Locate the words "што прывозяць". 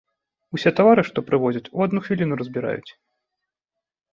1.09-1.63